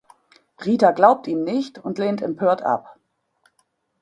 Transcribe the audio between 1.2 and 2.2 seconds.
ihm nicht und